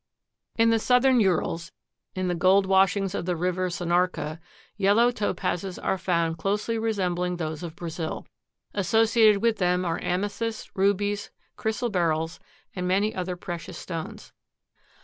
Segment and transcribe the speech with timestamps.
[0.57, 1.71] In the southern Urals,
[2.15, 4.39] in the gold washings of the River Sanarka,
[4.75, 8.25] yellow Topazes are found closely resembling those of Brazil.
[8.73, 12.39] Associated with them are amethysts, rubies, chrysoberyls
[12.75, 14.33] and many other precious stones.